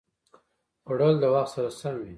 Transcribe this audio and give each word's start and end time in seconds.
خوړل 0.85 1.15
د 1.19 1.25
وخت 1.35 1.51
سره 1.55 1.69
سم 1.79 1.93
وي 2.01 2.09